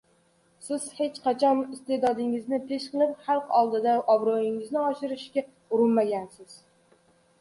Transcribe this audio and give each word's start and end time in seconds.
Siz 0.67 0.85
hech 0.99 1.17
qachon 1.25 1.59
iste’dodingizni 1.75 2.59
pesh 2.71 2.89
qilib 2.95 3.13
xalq 3.27 3.53
oldida 3.59 3.93
obro‘ngizni 4.17 4.83
oshirishga 4.89 5.45
urinmagansiz 5.77 6.61